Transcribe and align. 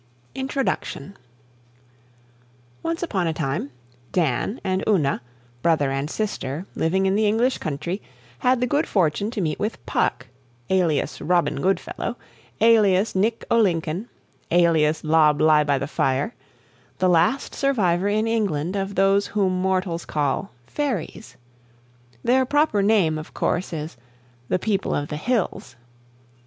Introduction 0.33 1.15
Once 2.81 3.03
upon 3.03 3.27
a 3.27 3.33
time, 3.33 3.69
Dan 4.11 4.59
and 4.63 4.83
Una, 4.89 5.21
brother 5.61 5.91
and 5.91 6.09
sister, 6.09 6.65
living 6.73 7.05
in 7.05 7.13
the 7.13 7.27
English 7.27 7.59
country, 7.59 8.01
had 8.39 8.59
the 8.61 8.65
good 8.65 8.87
fortune 8.87 9.29
to 9.29 9.41
meet 9.41 9.59
with 9.59 9.85
Puck, 9.85 10.25
alias 10.71 11.21
Robin 11.21 11.61
Goodfellow, 11.61 12.17
alias 12.61 13.13
Nick 13.13 13.45
o' 13.51 13.59
Lincoln, 13.59 14.09
alias 14.49 15.03
Lob 15.03 15.39
lie 15.39 15.63
by 15.63 15.77
the 15.77 15.85
Fire, 15.85 16.33
the 16.97 17.07
last 17.07 17.53
survivor 17.53 18.07
in 18.07 18.25
England 18.25 18.75
of 18.75 18.95
those 18.95 19.27
whom 19.27 19.61
mortals 19.61 20.05
call 20.05 20.51
Fairies. 20.65 21.37
Their 22.23 22.43
proper 22.47 22.81
name, 22.81 23.19
of 23.19 23.35
course, 23.35 23.71
is 23.71 23.97
'The 24.49 24.57
People 24.57 24.95
of 24.95 25.09
the 25.09 25.17
Hills'. 25.17 25.75